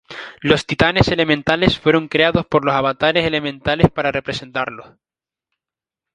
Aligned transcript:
Los 0.39 0.65
Titanes 0.65 1.09
elementales 1.09 1.77
fueron 1.77 2.07
creados 2.07 2.47
por 2.47 2.65
los 2.65 2.73
avatares 2.73 3.23
elementales 3.23 3.91
para 3.91 4.11
representarlos. 4.11 4.95